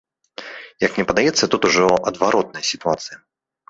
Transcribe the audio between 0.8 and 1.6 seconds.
Як мне падаецца,